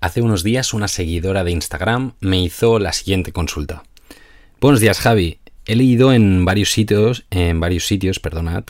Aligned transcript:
Hace 0.00 0.22
unos 0.22 0.42
días 0.42 0.72
una 0.72 0.88
seguidora 0.88 1.44
de 1.44 1.50
Instagram 1.50 2.14
me 2.20 2.42
hizo 2.42 2.78
la 2.78 2.94
siguiente 2.94 3.32
consulta. 3.32 3.82
Buenos 4.58 4.80
días, 4.80 4.98
Javi. 4.98 5.40
He 5.66 5.76
leído 5.76 6.14
en 6.14 6.46
varios 6.46 6.70
sitios, 6.70 7.26
en 7.30 7.60
varios 7.60 7.86
sitios, 7.86 8.18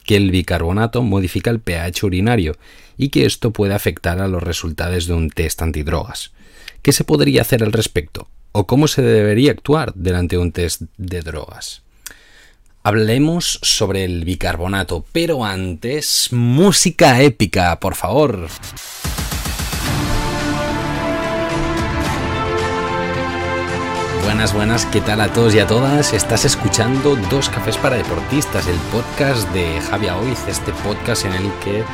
que 0.04 0.16
el 0.16 0.32
bicarbonato 0.32 1.03
modifica 1.03 1.51
el 1.51 1.61
pH 1.61 2.04
urinario 2.04 2.56
y 2.98 3.11
que 3.11 3.27
esto 3.27 3.53
puede 3.53 3.74
afectar 3.74 4.21
a 4.21 4.27
los 4.27 4.43
resultados 4.43 5.06
de 5.06 5.14
un 5.14 5.30
test 5.30 5.62
antidrogas. 5.62 6.32
¿Qué 6.82 6.93
se 6.93 7.04
podría 7.04 7.43
hacer 7.43 7.62
al 7.62 7.73
respecto? 7.73 8.29
¿O 8.51 8.67
cómo 8.67 8.89
se 8.89 9.01
debería 9.01 9.53
actuar 9.53 9.95
delante 9.95 10.35
de 10.35 10.43
un 10.43 10.51
test 10.51 10.83
de 10.97 11.23
drogas? 11.23 11.83
Hablemos 12.83 13.61
sobre 13.62 14.05
el 14.05 14.25
bicarbonato, 14.25 15.05
pero 15.12 15.45
antes, 15.45 16.31
música 16.33 17.23
épica, 17.23 17.79
por 17.79 17.95
favor. 17.95 18.49
Buenas, 24.41 24.55
buenas, 24.55 24.87
¿qué 24.87 25.03
tal 25.03 25.21
a 25.21 25.30
todos 25.30 25.55
y 25.55 25.59
a 25.59 25.67
todas? 25.67 26.15
Estás 26.15 26.47
escuchando 26.47 27.15
Dos 27.29 27.51
Cafés 27.51 27.77
para 27.77 27.97
Deportistas, 27.97 28.66
el 28.69 28.79
podcast 28.91 29.47
de 29.51 29.79
Javier 29.83 30.15
Oiz, 30.15 30.49
este 30.49 30.73
podcast 30.73 31.27
en 31.27 31.35
el 31.35 31.53
que 31.63 31.85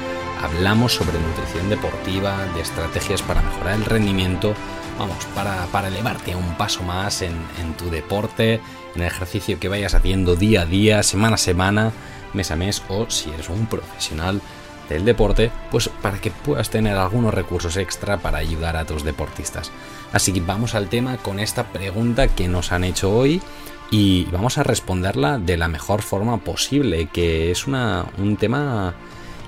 hablamos 0.40 0.94
sobre 0.94 1.18
nutrición 1.18 1.68
deportiva, 1.68 2.46
de 2.54 2.60
estrategias 2.60 3.20
para 3.20 3.42
mejorar 3.42 3.74
el 3.74 3.84
rendimiento, 3.84 4.54
vamos, 4.96 5.16
para, 5.34 5.88
elevarte 5.88 6.34
a 6.34 6.36
un 6.36 6.56
paso 6.56 6.84
más 6.84 7.20
en, 7.22 7.34
en 7.60 7.74
tu 7.76 7.90
deporte, 7.90 8.60
en 8.94 9.02
el 9.02 9.08
ejercicio 9.08 9.58
que 9.58 9.66
vayas 9.66 9.94
haciendo 9.94 10.36
día 10.36 10.60
a 10.60 10.66
día, 10.66 11.02
semana 11.02 11.34
a 11.34 11.38
semana, 11.38 11.90
mes 12.32 12.52
a 12.52 12.54
mes, 12.54 12.80
o 12.88 13.10
si 13.10 13.28
eres 13.30 13.48
un 13.48 13.66
profesional 13.66 14.40
del 14.88 15.04
deporte, 15.04 15.50
pues 15.70 15.88
para 15.88 16.20
que 16.20 16.30
puedas 16.30 16.70
tener 16.70 16.96
algunos 16.96 17.34
recursos 17.34 17.76
extra 17.76 18.18
para 18.18 18.38
ayudar 18.38 18.76
a 18.76 18.84
tus 18.84 19.04
deportistas. 19.04 19.70
Así 20.12 20.32
que 20.32 20.40
vamos 20.40 20.74
al 20.74 20.88
tema 20.88 21.16
con 21.16 21.40
esta 21.40 21.64
pregunta 21.64 22.28
que 22.28 22.48
nos 22.48 22.72
han 22.72 22.84
hecho 22.84 23.14
hoy 23.14 23.42
y 23.90 24.24
vamos 24.26 24.58
a 24.58 24.62
responderla 24.62 25.38
de 25.38 25.56
la 25.56 25.68
mejor 25.68 26.02
forma 26.02 26.38
posible, 26.38 27.06
que 27.06 27.50
es 27.50 27.66
una, 27.66 28.06
un 28.18 28.36
tema 28.36 28.94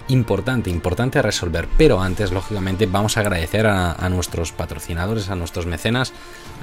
importante, 0.09 0.70
importante 0.70 1.19
a 1.19 1.23
resolver. 1.23 1.69
Pero 1.77 2.01
antes, 2.01 2.33
lógicamente, 2.33 2.87
vamos 2.87 3.17
a 3.17 3.20
agradecer 3.20 3.67
a, 3.67 4.09
nuestros 4.09 4.53
patrocinadores, 4.53 5.31
a 5.31 5.37
nuestros 5.37 5.67
mecenas, 5.67 6.12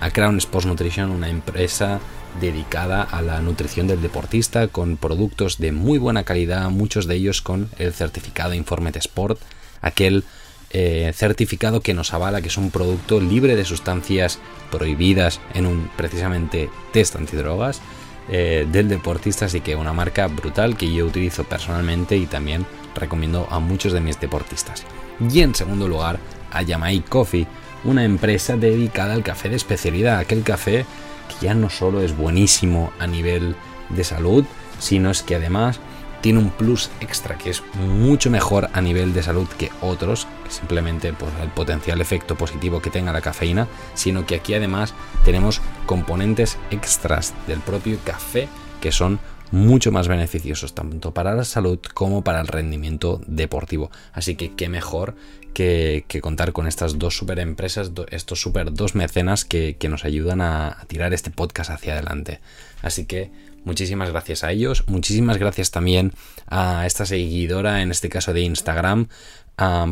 a 0.02 0.12
Crown 0.12 0.38
Sports 0.38 0.68
Nutrition, 0.68 1.12
una 1.12 1.30
empresa 1.30 2.00
dedicada 2.40 3.02
a 3.02 3.22
la 3.22 3.40
nutrición 3.42 3.88
del 3.88 4.02
deportista 4.02 4.68
con 4.68 4.98
productos 4.98 5.58
de 5.58 5.72
muy 5.72 5.98
buena 5.98 6.24
calidad, 6.24 6.70
muchos 6.70 7.08
de 7.08 7.16
ellos 7.16 7.42
con 7.42 7.70
el 7.78 7.94
certificado 7.94 8.54
Informet 8.54 8.98
Sport, 8.98 9.40
aquel 9.82 10.26
eh, 10.72 11.14
certificado 11.16 11.80
que 11.80 11.94
nos 11.94 12.14
avala 12.14 12.42
que 12.42 12.50
es 12.50 12.58
un 12.58 12.72
producto 12.72 13.22
libre 13.22 13.56
de 13.56 13.64
sustancias 13.64 14.40
prohibidas 14.72 15.40
en 15.54 15.66
un 15.66 15.90
precisamente 15.96 16.70
test 16.92 17.16
antidrogas 17.16 17.80
eh, 18.28 18.68
del 18.70 18.90
deportista, 18.90 19.46
así 19.46 19.62
que 19.62 19.76
una 19.76 19.94
marca 19.94 20.28
brutal 20.28 20.76
que 20.76 20.92
yo 20.92 21.06
utilizo 21.06 21.44
personalmente 21.46 22.18
y 22.18 22.26
también 22.26 22.66
recomiendo 22.96 23.48
a 23.50 23.60
muchos 23.60 23.94
de 23.94 24.02
mis 24.02 24.20
deportistas. 24.20 24.84
Y 25.30 25.42
en 25.42 25.56
segundo 25.56 25.88
lugar, 25.88 26.20
a 26.52 26.62
Yamai 26.62 27.02
Coffee, 27.02 27.48
una 27.84 28.04
empresa 28.04 28.58
dedicada 28.58 29.14
al 29.14 29.24
café 29.24 29.50
de 29.50 29.56
especialidad, 29.56 30.18
aquel 30.18 30.44
café 30.44 30.86
que 31.28 31.46
ya 31.46 31.54
no 31.54 31.70
solo 31.70 32.02
es 32.02 32.16
buenísimo 32.16 32.92
a 33.00 33.08
nivel 33.08 33.56
de 33.90 34.04
salud, 34.04 34.46
sino 34.80 35.12
es 35.12 35.22
que 35.22 35.36
además 35.36 35.80
tiene 36.22 36.40
un 36.40 36.50
plus 36.50 36.90
extra 37.02 37.38
que 37.38 37.52
es 37.52 37.62
mucho 37.76 38.32
mejor 38.32 38.70
a 38.74 38.82
nivel 38.82 39.14
de 39.14 39.22
salud 39.22 39.48
que 39.60 39.70
otros, 39.82 40.28
simplemente 40.50 41.14
por 41.14 41.30
el 41.40 41.50
potencial 41.50 42.02
efecto 42.02 42.36
positivo 42.36 42.82
que 42.82 42.90
tenga 42.90 43.14
la 43.14 43.22
cafeína, 43.22 43.68
sino 43.94 44.26
que 44.26 44.36
aquí 44.36 44.56
además 44.56 44.96
tenemos 45.24 45.62
componentes 45.86 46.58
extras 46.72 47.36
del 47.46 47.60
propio 47.60 48.00
café 48.04 48.50
que 48.82 48.92
son 48.92 49.20
mucho 49.52 49.92
más 49.92 50.08
beneficiosos 50.08 50.74
tanto 50.74 51.14
para 51.14 51.36
la 51.36 51.44
salud 51.44 51.80
como 51.94 52.24
para 52.24 52.42
el 52.42 52.48
rendimiento 52.48 53.22
deportivo. 53.28 53.92
Así 54.14 54.36
que 54.36 54.54
qué 54.54 54.70
mejor 54.70 55.16
que, 55.56 56.20
contar 56.22 56.52
con 56.52 56.68
estas 56.68 57.00
dos 57.00 57.18
super 57.18 57.40
empresas, 57.40 57.92
estos 58.12 58.42
super 58.42 58.74
dos 58.74 58.94
mecenas 58.94 59.46
que, 59.46 59.78
nos 59.90 60.06
ayudan 60.06 60.42
a, 60.42 60.86
tirar 60.88 61.14
este 61.14 61.32
podcast 61.32 61.72
hacia 61.72 61.94
adelante. 61.94 62.42
Así 62.82 63.06
que 63.06 63.32
muchísimas 63.64 64.12
gracias 64.12 64.44
a 64.44 64.52
ellos, 64.52 64.84
muchísimas 64.88 65.38
gracias 65.38 65.72
también 65.72 66.12
a 66.48 66.86
esta 66.86 67.06
seguidora, 67.06 67.82
en 67.82 67.92
este 67.92 68.10
caso 68.10 68.34
de 68.34 68.42
Instagram, 68.42 69.08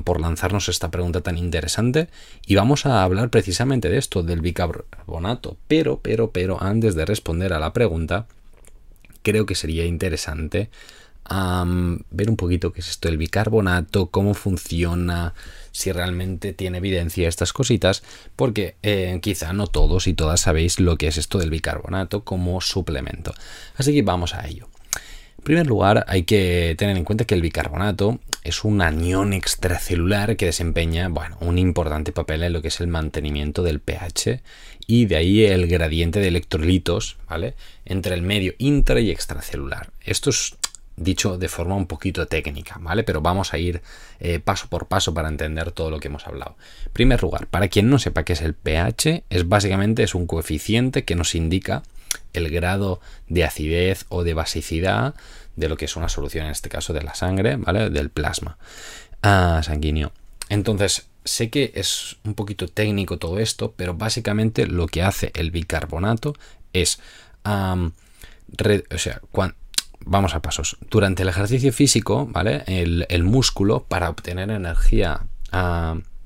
por 0.03 0.19
lanzarnos 0.19 0.67
esta 0.67 0.91
pregunta 0.91 1.21
tan 1.21 1.37
interesante 1.37 2.09
y 2.45 2.55
vamos 2.55 2.85
a 2.85 3.01
hablar 3.01 3.29
precisamente 3.29 3.89
de 3.89 3.97
esto, 3.97 4.21
del 4.21 4.41
bicarbonato. 4.41 5.57
Pero, 5.69 5.99
pero, 6.01 6.31
pero, 6.31 6.61
antes 6.61 6.95
de 6.95 7.05
responder 7.05 7.53
a 7.53 7.59
la 7.59 7.71
pregunta, 7.71 8.27
creo 9.23 9.45
que 9.45 9.55
sería 9.55 9.85
interesante 9.85 10.69
ver 11.29 12.29
un 12.29 12.35
poquito 12.35 12.73
qué 12.73 12.81
es 12.81 12.89
esto 12.89 13.07
del 13.07 13.17
bicarbonato, 13.17 14.07
cómo 14.07 14.33
funciona, 14.33 15.33
si 15.71 15.91
realmente 15.91 16.53
tiene 16.53 16.77
evidencia 16.79 17.27
estas 17.27 17.53
cositas, 17.53 18.03
porque 18.35 18.75
eh, 18.83 19.19
quizá 19.21 19.53
no 19.53 19.67
todos 19.67 20.07
y 20.07 20.13
todas 20.13 20.41
sabéis 20.41 20.79
lo 20.79 20.97
que 20.97 21.07
es 21.07 21.17
esto 21.17 21.39
del 21.39 21.49
bicarbonato 21.49 22.23
como 22.23 22.61
suplemento. 22.61 23.33
Así 23.77 23.93
que 23.93 24.01
vamos 24.01 24.35
a 24.35 24.45
ello. 24.47 24.67
En 25.37 25.43
primer 25.43 25.67
lugar, 25.67 26.05
hay 26.07 26.23
que 26.23 26.75
tener 26.77 26.95
en 26.95 27.03
cuenta 27.03 27.25
que 27.25 27.35
el 27.35 27.41
bicarbonato 27.41 28.19
es 28.43 28.63
un 28.63 28.81
anión 28.81 29.33
extracelular 29.33 30.35
que 30.35 30.47
desempeña 30.47 31.07
bueno, 31.09 31.37
un 31.39 31.57
importante 31.57 32.11
papel 32.11 32.43
en 32.43 32.53
lo 32.53 32.61
que 32.61 32.67
es 32.67 32.79
el 32.81 32.87
mantenimiento 32.87 33.63
del 33.63 33.79
pH 33.79 34.41
y 34.85 35.05
de 35.05 35.15
ahí 35.15 35.45
el 35.45 35.67
gradiente 35.67 36.19
de 36.19 36.27
electrolitos 36.27 37.17
¿vale? 37.29 37.55
entre 37.85 38.15
el 38.15 38.21
medio 38.21 38.53
intra 38.57 38.99
y 38.99 39.11
extracelular. 39.11 39.91
Esto 40.01 40.29
es 40.29 40.55
dicho 40.95 41.37
de 41.37 41.49
forma 41.49 41.75
un 41.75 41.87
poquito 41.87 42.27
técnica, 42.27 42.77
¿vale? 42.79 43.03
Pero 43.03 43.21
vamos 43.21 43.53
a 43.53 43.57
ir 43.57 43.81
eh, 44.19 44.39
paso 44.39 44.67
por 44.67 44.87
paso 44.87 45.13
para 45.13 45.27
entender 45.27 45.71
todo 45.71 45.89
lo 45.89 45.99
que 45.99 46.07
hemos 46.07 46.27
hablado. 46.27 46.55
En 46.85 46.91
primer 46.91 47.21
lugar, 47.21 47.47
para 47.47 47.67
quien 47.67 47.89
no 47.89 47.97
sepa 47.97 48.23
qué 48.23 48.33
es 48.33 48.41
el 48.41 48.53
pH, 48.53 49.23
es 49.29 49.47
básicamente 49.47 50.03
es 50.03 50.13
un 50.13 50.27
coeficiente 50.27 51.03
que 51.03 51.15
nos 51.15 51.33
indica 51.33 51.83
el 52.33 52.49
grado 52.49 52.99
de 53.27 53.43
acidez 53.43 54.05
o 54.09 54.23
de 54.23 54.33
basicidad 54.33 55.15
de 55.55 55.69
lo 55.69 55.77
que 55.77 55.85
es 55.85 55.95
una 55.95 56.09
solución, 56.09 56.45
en 56.45 56.51
este 56.51 56.69
caso 56.69 56.93
de 56.93 57.03
la 57.03 57.15
sangre, 57.15 57.55
¿vale? 57.57 57.89
Del 57.89 58.09
plasma 58.09 58.57
ah, 59.21 59.61
sanguíneo. 59.63 60.11
Entonces, 60.49 61.07
sé 61.23 61.49
que 61.49 61.71
es 61.75 62.17
un 62.23 62.33
poquito 62.33 62.67
técnico 62.67 63.17
todo 63.17 63.39
esto, 63.39 63.73
pero 63.75 63.93
básicamente 63.93 64.67
lo 64.67 64.87
que 64.87 65.03
hace 65.03 65.31
el 65.35 65.51
bicarbonato 65.51 66.33
es... 66.73 66.99
o 67.45 68.97
sea, 68.97 69.21
vamos 70.05 70.35
a 70.35 70.41
pasos. 70.41 70.77
Durante 70.89 71.23
el 71.23 71.29
ejercicio 71.29 71.71
físico, 71.71 72.27
¿vale? 72.27 72.63
El, 72.67 73.23
músculo, 73.23 73.83
para 73.87 74.09
obtener 74.09 74.49
energía, 74.49 75.21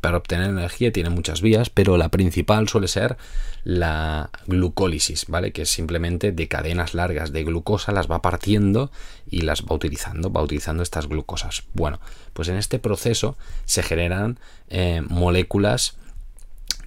para 0.02 0.18
obtener 0.18 0.50
energía 0.50 0.92
tiene 0.92 1.10
muchas 1.10 1.42
vías, 1.42 1.70
pero 1.70 1.98
la 1.98 2.10
principal 2.10 2.68
suele 2.68 2.88
ser 2.88 3.18
la 3.64 4.30
glucólisis, 4.46 5.26
¿vale? 5.28 5.52
Que 5.52 5.64
es 5.64 5.70
simplemente 5.70 6.32
de 6.32 6.48
cadenas 6.48 6.94
largas 6.94 7.32
de 7.32 7.44
glucosa, 7.44 7.92
las 7.92 8.10
va 8.10 8.22
partiendo 8.22 8.92
y 9.30 9.42
las 9.42 9.64
va 9.64 9.76
utilizando, 9.76 10.32
va 10.32 10.42
utilizando 10.42 10.84
estas 10.84 11.08
glucosas. 11.08 11.64
Bueno, 11.74 12.00
pues 12.34 12.48
en 12.48 12.58
este 12.58 12.80
proceso 12.80 13.38
se 13.66 13.84
generan 13.84 14.40
eh, 14.70 15.02
moléculas 15.08 15.98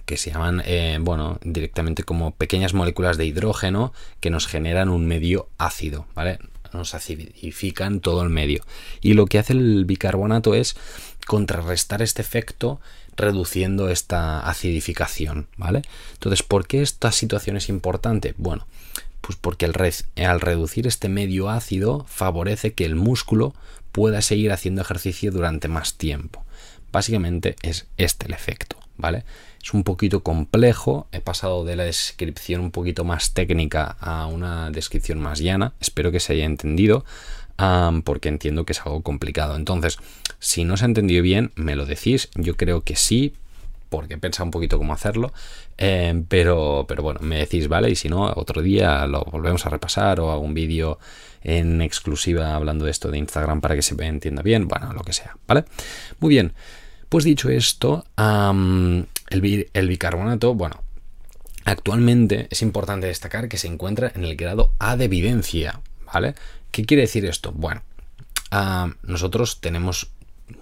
que 0.05 0.17
se 0.17 0.31
llaman, 0.31 0.61
eh, 0.65 0.97
bueno, 0.99 1.39
directamente 1.43 2.03
como 2.03 2.31
pequeñas 2.31 2.73
moléculas 2.73 3.17
de 3.17 3.25
hidrógeno 3.25 3.93
que 4.19 4.29
nos 4.29 4.47
generan 4.47 4.89
un 4.89 5.05
medio 5.05 5.47
ácido, 5.57 6.05
¿vale? 6.15 6.39
Nos 6.73 6.95
acidifican 6.95 7.99
todo 7.99 8.23
el 8.23 8.29
medio. 8.29 8.63
Y 9.01 9.13
lo 9.13 9.25
que 9.25 9.39
hace 9.39 9.53
el 9.53 9.85
bicarbonato 9.85 10.55
es 10.55 10.75
contrarrestar 11.25 12.01
este 12.01 12.21
efecto 12.21 12.79
reduciendo 13.15 13.89
esta 13.89 14.39
acidificación, 14.39 15.47
¿vale? 15.57 15.81
Entonces, 16.13 16.43
¿por 16.43 16.65
qué 16.65 16.81
esta 16.81 17.11
situación 17.11 17.57
es 17.57 17.69
importante? 17.69 18.33
Bueno, 18.37 18.65
pues 19.21 19.37
porque 19.39 19.65
al 19.65 20.41
reducir 20.41 20.87
este 20.87 21.09
medio 21.09 21.49
ácido 21.49 22.05
favorece 22.09 22.73
que 22.73 22.85
el 22.85 22.95
músculo 22.95 23.53
pueda 23.91 24.21
seguir 24.21 24.51
haciendo 24.51 24.81
ejercicio 24.81 25.31
durante 25.31 25.67
más 25.67 25.95
tiempo. 25.95 26.43
Básicamente 26.91 27.55
es 27.61 27.85
este 27.97 28.25
el 28.25 28.33
efecto, 28.33 28.77
¿vale? 28.97 29.23
Es 29.63 29.73
un 29.73 29.83
poquito 29.83 30.23
complejo, 30.23 31.07
he 31.11 31.21
pasado 31.21 31.63
de 31.63 31.75
la 31.75 31.83
descripción 31.83 32.61
un 32.61 32.71
poquito 32.71 33.03
más 33.03 33.33
técnica 33.33 33.95
a 33.99 34.25
una 34.25 34.71
descripción 34.71 35.19
más 35.19 35.39
llana, 35.39 35.73
espero 35.79 36.11
que 36.11 36.19
se 36.19 36.33
haya 36.33 36.45
entendido, 36.45 37.05
porque 38.03 38.29
entiendo 38.29 38.65
que 38.65 38.73
es 38.73 38.81
algo 38.81 39.01
complicado. 39.01 39.55
Entonces, 39.55 39.99
si 40.39 40.63
no 40.63 40.77
se 40.77 40.85
ha 40.85 40.87
entendido 40.87 41.21
bien, 41.21 41.51
me 41.55 41.75
lo 41.75 41.85
decís, 41.85 42.29
yo 42.35 42.57
creo 42.57 42.81
que 42.81 42.95
sí, 42.95 43.35
porque 43.89 44.15
he 44.15 44.17
pensado 44.17 44.45
un 44.45 44.51
poquito 44.51 44.77
cómo 44.77 44.93
hacerlo, 44.93 45.31
em, 45.77 46.23
pero, 46.23 46.85
pero 46.87 47.03
bueno, 47.03 47.19
me 47.21 47.37
decís, 47.37 47.67
¿vale? 47.67 47.89
Y 47.89 47.95
si 47.95 48.09
no, 48.09 48.31
otro 48.35 48.61
día 48.61 49.05
lo 49.05 49.23
volvemos 49.25 49.65
a 49.65 49.69
repasar 49.69 50.19
o 50.21 50.31
hago 50.31 50.41
un 50.41 50.53
vídeo 50.53 50.97
en 51.43 51.81
exclusiva 51.81 52.55
hablando 52.55 52.85
de 52.85 52.91
esto 52.91 53.11
de 53.11 53.17
Instagram 53.17 53.61
para 53.61 53.75
que 53.75 53.81
se 53.81 53.93
entienda 54.05 54.41
bien, 54.41 54.67
bueno, 54.67 54.93
lo 54.93 55.01
que 55.01 55.13
sea, 55.13 55.37
¿vale? 55.47 55.65
Muy 56.19 56.29
bien. 56.29 56.53
Pues 57.11 57.25
dicho 57.25 57.49
esto, 57.49 58.05
el, 58.15 59.87
bicarbonato, 59.89 60.55
bueno, 60.55 60.81
actualmente 61.65 62.47
es 62.49 62.61
importante 62.61 63.07
destacar 63.07 63.49
que 63.49 63.57
se 63.57 63.67
encuentra 63.67 64.13
en 64.15 64.23
el 64.23 64.37
grado 64.37 64.71
A 64.79 64.95
de 64.95 65.03
evidencia, 65.03 65.81
¿vale? 66.05 66.35
¿Qué 66.71 66.85
quiere 66.85 67.01
decir 67.01 67.25
esto? 67.25 67.51
Bueno, 67.51 67.81
nosotros 69.03 69.59
tenemos 69.59 70.11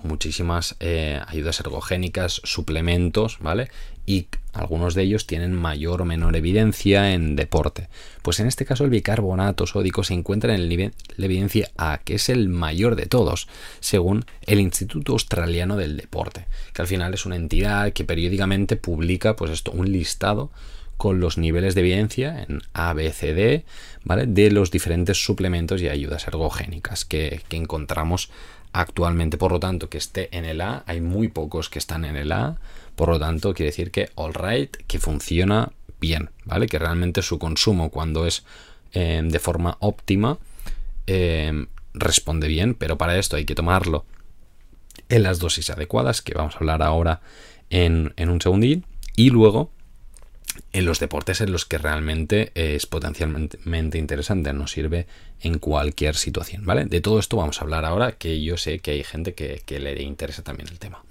muchísimas 0.01 0.75
eh, 0.79 1.21
ayudas 1.27 1.59
ergogénicas, 1.59 2.41
suplementos, 2.43 3.37
¿vale? 3.39 3.69
Y 4.07 4.25
algunos 4.53 4.95
de 4.95 5.03
ellos 5.03 5.27
tienen 5.27 5.53
mayor 5.53 6.01
o 6.01 6.05
menor 6.05 6.35
evidencia 6.35 7.13
en 7.13 7.35
deporte. 7.35 7.87
Pues 8.21 8.39
en 8.39 8.47
este 8.47 8.65
caso 8.65 8.83
el 8.83 8.89
bicarbonato 8.89 9.67
sódico 9.67 10.03
se 10.03 10.13
encuentra 10.13 10.53
en 10.53 10.61
el 10.61 10.69
nivel 10.69 10.93
de 11.17 11.25
evidencia 11.25 11.69
A, 11.77 11.99
que 12.03 12.15
es 12.15 12.29
el 12.29 12.49
mayor 12.49 12.95
de 12.95 13.05
todos, 13.05 13.47
según 13.79 14.25
el 14.45 14.59
Instituto 14.59 15.13
Australiano 15.13 15.77
del 15.77 15.97
Deporte, 15.97 16.47
que 16.73 16.81
al 16.81 16.87
final 16.87 17.13
es 17.13 17.25
una 17.25 17.35
entidad 17.35 17.93
que 17.93 18.05
periódicamente 18.05 18.75
publica 18.75 19.35
pues 19.35 19.51
esto, 19.51 19.71
un 19.71 19.91
listado 19.91 20.51
con 20.97 21.21
los 21.21 21.37
niveles 21.37 21.75
de 21.75 21.81
evidencia 21.81 22.43
en 22.43 22.61
A, 22.73 22.91
B, 22.93 23.09
C, 23.13 23.33
D, 23.33 23.63
¿vale? 24.03 24.25
De 24.25 24.51
los 24.51 24.69
diferentes 24.69 25.23
suplementos 25.23 25.81
y 25.81 25.87
ayudas 25.87 26.27
ergogénicas 26.27 27.05
que 27.05 27.41
encontramos 27.51 28.29
actualmente. 28.73 29.37
Por 29.37 29.51
lo 29.51 29.59
tanto, 29.59 29.89
que 29.89 29.97
esté 29.97 30.35
en 30.37 30.45
el 30.45 30.61
A, 30.61 30.83
hay 30.85 31.01
muy 31.01 31.27
pocos 31.27 31.69
que 31.69 31.79
están 31.79 32.05
en 32.05 32.15
el 32.15 32.31
A. 32.31 32.57
Por 32.95 33.09
lo 33.09 33.19
tanto, 33.19 33.53
quiere 33.53 33.71
decir 33.71 33.91
que 33.91 34.09
all 34.15 34.33
right, 34.33 34.75
que 34.87 34.99
funciona 34.99 35.71
bien, 35.99 36.29
¿vale? 36.45 36.67
Que 36.67 36.79
realmente 36.79 37.21
su 37.21 37.39
consumo 37.39 37.89
cuando 37.89 38.25
es 38.25 38.43
eh, 38.93 39.21
de 39.23 39.39
forma 39.39 39.77
óptima 39.79 40.37
eh, 41.07 41.65
responde 41.93 42.47
bien, 42.47 42.75
pero 42.75 42.97
para 42.97 43.17
esto 43.17 43.35
hay 43.35 43.45
que 43.45 43.55
tomarlo 43.55 44.05
en 45.09 45.23
las 45.23 45.39
dosis 45.39 45.69
adecuadas, 45.69 46.21
que 46.21 46.33
vamos 46.33 46.55
a 46.55 46.59
hablar 46.59 46.83
ahora 46.83 47.21
en, 47.69 48.13
en 48.15 48.29
un 48.29 48.41
segundín. 48.41 48.85
Y 49.15 49.31
luego 49.31 49.71
en 50.73 50.85
los 50.85 50.99
deportes 50.99 51.41
en 51.41 51.51
los 51.51 51.65
que 51.65 51.77
realmente 51.77 52.51
es 52.55 52.85
potencialmente 52.85 53.97
interesante, 53.97 54.53
nos 54.53 54.71
sirve 54.71 55.07
en 55.41 55.59
cualquier 55.59 56.15
situación, 56.15 56.65
¿vale? 56.65 56.85
De 56.85 57.01
todo 57.01 57.19
esto 57.19 57.37
vamos 57.37 57.59
a 57.59 57.63
hablar 57.63 57.85
ahora, 57.85 58.13
que 58.13 58.41
yo 58.41 58.57
sé 58.57 58.79
que 58.79 58.91
hay 58.91 59.03
gente 59.03 59.33
que, 59.33 59.61
que 59.65 59.79
le 59.79 60.01
interesa 60.01 60.43
también 60.43 60.69
el 60.69 60.79
tema. 60.79 61.03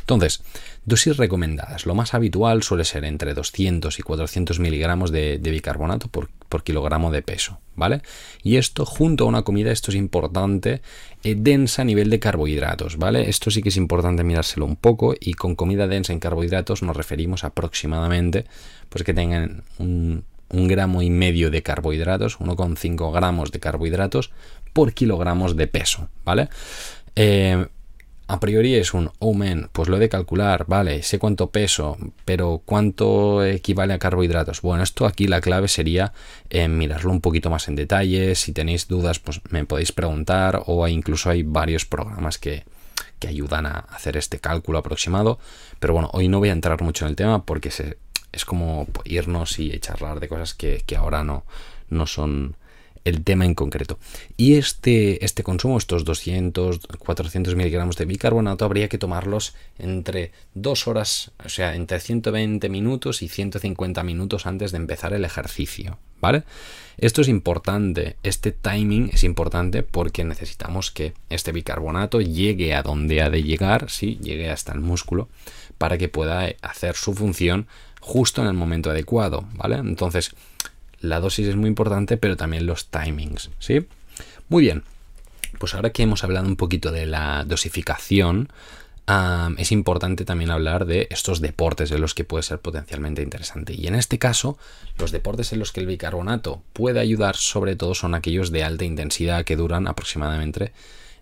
Entonces, 0.00 0.42
dosis 0.84 1.16
recomendadas. 1.16 1.86
Lo 1.86 1.94
más 1.94 2.12
habitual 2.12 2.62
suele 2.62 2.84
ser 2.84 3.04
entre 3.04 3.32
200 3.32 3.98
y 3.98 4.02
400 4.02 4.58
miligramos 4.58 5.10
de, 5.10 5.38
bicarbonato 5.38 6.08
por, 6.08 6.28
kilogramo 6.62 7.10
de 7.10 7.22
peso, 7.22 7.58
¿vale? 7.74 8.02
Y 8.42 8.56
esto 8.56 8.84
junto 8.84 9.24
a 9.24 9.26
una 9.26 9.42
comida, 9.42 9.72
esto 9.72 9.90
es 9.90 9.96
importante, 9.96 10.82
eh, 11.22 11.34
densa 11.36 11.82
a 11.82 11.84
nivel 11.84 12.10
de 12.10 12.20
carbohidratos, 12.20 12.96
¿vale? 12.96 13.28
Esto 13.28 13.50
sí 13.50 13.62
que 13.62 13.70
es 13.70 13.76
importante 13.76 14.24
mirárselo 14.24 14.66
un 14.66 14.76
poco 14.76 15.14
y 15.18 15.34
con 15.34 15.56
comida 15.56 15.86
densa 15.86 16.12
en 16.12 16.20
carbohidratos 16.20 16.82
nos 16.82 16.96
referimos 16.96 17.44
aproximadamente 17.44 18.44
pues 18.88 19.04
que 19.04 19.14
tengan 19.14 19.64
un, 19.78 20.24
gramo 20.50 21.02
y 21.02 21.10
medio 21.10 21.50
de 21.50 21.62
carbohidratos, 21.62 22.38
1,5 22.38 23.12
gramos 23.12 23.50
de 23.50 23.58
carbohidratos 23.58 24.30
por 24.72 24.92
kilogramos 24.92 25.56
de 25.56 25.66
peso, 25.66 26.08
¿vale? 26.24 26.48
Eh, 27.16 27.66
a 28.34 28.40
priori 28.40 28.74
es 28.74 28.94
un, 28.94 29.12
oh 29.20 29.32
man, 29.32 29.70
pues 29.72 29.88
lo 29.88 29.96
he 29.96 30.00
de 30.00 30.08
calcular, 30.08 30.66
vale, 30.66 31.04
sé 31.04 31.20
cuánto 31.20 31.50
peso, 31.50 31.96
pero 32.24 32.62
¿cuánto 32.64 33.44
equivale 33.44 33.94
a 33.94 34.00
carbohidratos? 34.00 34.60
Bueno, 34.60 34.82
esto 34.82 35.06
aquí 35.06 35.28
la 35.28 35.40
clave 35.40 35.68
sería 35.68 36.12
eh, 36.50 36.66
mirarlo 36.66 37.12
un 37.12 37.20
poquito 37.20 37.48
más 37.48 37.68
en 37.68 37.76
detalle, 37.76 38.34
si 38.34 38.52
tenéis 38.52 38.88
dudas, 38.88 39.20
pues 39.20 39.40
me 39.50 39.64
podéis 39.64 39.92
preguntar 39.92 40.62
o 40.66 40.86
incluso 40.88 41.30
hay 41.30 41.44
varios 41.44 41.86
programas 41.86 42.38
que, 42.38 42.64
que 43.20 43.28
ayudan 43.28 43.66
a 43.66 43.78
hacer 43.78 44.16
este 44.16 44.40
cálculo 44.40 44.78
aproximado, 44.78 45.38
pero 45.78 45.94
bueno, 45.94 46.10
hoy 46.12 46.26
no 46.26 46.40
voy 46.40 46.48
a 46.48 46.52
entrar 46.52 46.82
mucho 46.82 47.04
en 47.04 47.10
el 47.10 47.16
tema 47.16 47.44
porque 47.44 47.70
es 48.32 48.44
como 48.44 48.88
irnos 49.04 49.60
y 49.60 49.78
charlar 49.78 50.18
de 50.18 50.28
cosas 50.28 50.54
que, 50.54 50.82
que 50.84 50.96
ahora 50.96 51.22
no, 51.22 51.44
no 51.88 52.08
son 52.08 52.56
el 53.04 53.22
tema 53.22 53.44
en 53.44 53.54
concreto. 53.54 53.98
Y 54.36 54.54
este, 54.54 55.24
este 55.24 55.42
consumo, 55.42 55.78
estos 55.78 56.04
200, 56.04 56.80
400 56.98 57.54
miligramos 57.54 57.96
de 57.96 58.06
bicarbonato, 58.06 58.64
habría 58.64 58.88
que 58.88 58.98
tomarlos 58.98 59.54
entre 59.78 60.32
dos 60.54 60.88
horas, 60.88 61.32
o 61.44 61.48
sea, 61.48 61.74
entre 61.74 62.00
120 62.00 62.68
minutos 62.68 63.22
y 63.22 63.28
150 63.28 64.02
minutos 64.02 64.46
antes 64.46 64.72
de 64.72 64.78
empezar 64.78 65.12
el 65.12 65.24
ejercicio, 65.24 65.98
¿vale? 66.20 66.44
Esto 66.96 67.20
es 67.20 67.28
importante, 67.28 68.16
este 68.22 68.52
timing 68.52 69.10
es 69.12 69.24
importante 69.24 69.82
porque 69.82 70.24
necesitamos 70.24 70.90
que 70.90 71.12
este 71.28 71.52
bicarbonato 71.52 72.20
llegue 72.20 72.74
a 72.74 72.82
donde 72.82 73.20
ha 73.20 73.30
de 73.30 73.42
llegar, 73.42 73.90
sí, 73.90 74.18
llegue 74.22 74.50
hasta 74.50 74.72
el 74.72 74.80
músculo, 74.80 75.28
para 75.76 75.98
que 75.98 76.08
pueda 76.08 76.48
hacer 76.62 76.94
su 76.94 77.14
función 77.14 77.66
justo 78.00 78.42
en 78.42 78.48
el 78.48 78.54
momento 78.54 78.90
adecuado, 78.90 79.46
¿vale? 79.54 79.76
Entonces, 79.76 80.34
la 81.04 81.20
dosis 81.20 81.46
es 81.48 81.56
muy 81.56 81.68
importante, 81.68 82.16
pero 82.16 82.36
también 82.36 82.66
los 82.66 82.88
timings, 82.88 83.50
¿sí? 83.58 83.86
Muy 84.48 84.62
bien, 84.62 84.82
pues 85.58 85.74
ahora 85.74 85.90
que 85.90 86.02
hemos 86.02 86.24
hablado 86.24 86.46
un 86.46 86.56
poquito 86.56 86.90
de 86.90 87.06
la 87.06 87.44
dosificación, 87.44 88.48
es 89.58 89.70
importante 89.70 90.24
también 90.24 90.50
hablar 90.50 90.86
de 90.86 91.08
estos 91.10 91.40
deportes 91.42 91.90
en 91.90 92.00
los 92.00 92.14
que 92.14 92.24
puede 92.24 92.42
ser 92.42 92.58
potencialmente 92.58 93.22
interesante. 93.22 93.74
Y 93.74 93.86
en 93.86 93.94
este 93.94 94.18
caso, 94.18 94.56
los 94.98 95.12
deportes 95.12 95.52
en 95.52 95.58
los 95.58 95.72
que 95.72 95.80
el 95.80 95.86
bicarbonato 95.86 96.62
puede 96.72 97.00
ayudar 97.00 97.36
sobre 97.36 97.76
todo 97.76 97.94
son 97.94 98.14
aquellos 98.14 98.50
de 98.50 98.64
alta 98.64 98.84
intensidad 98.84 99.44
que 99.44 99.56
duran 99.56 99.88
aproximadamente 99.88 100.72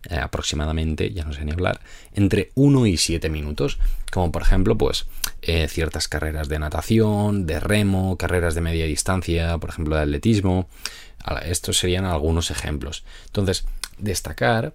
eh, 0.08 0.16
aproximadamente, 0.16 1.12
ya 1.12 1.24
no 1.24 1.32
sé 1.32 1.44
ni 1.44 1.52
hablar, 1.52 1.80
entre 2.14 2.50
1 2.54 2.86
y 2.86 2.96
7 2.96 3.28
minutos, 3.28 3.78
como 4.10 4.32
por 4.32 4.42
ejemplo, 4.42 4.76
pues 4.76 5.06
eh, 5.42 5.68
ciertas 5.68 6.08
carreras 6.08 6.48
de 6.48 6.58
natación, 6.58 7.46
de 7.46 7.60
remo, 7.60 8.16
carreras 8.16 8.54
de 8.54 8.60
media 8.60 8.86
distancia, 8.86 9.58
por 9.58 9.70
ejemplo, 9.70 9.96
de 9.96 10.02
atletismo. 10.02 10.68
Estos 11.44 11.78
serían 11.78 12.04
algunos 12.04 12.50
ejemplos. 12.50 13.04
Entonces, 13.26 13.64
destacar 13.98 14.72